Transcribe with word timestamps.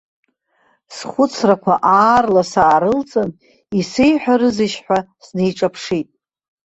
Схәыцрақәа 0.95 1.73
аарла 1.99 2.43
саарылҵын, 2.51 3.29
исеиҳәарызеишь 3.79 4.77
ҳәа 4.85 4.99
снеиҿаԥшит. 5.25 6.07